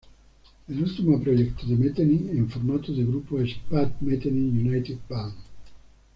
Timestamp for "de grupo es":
2.91-3.53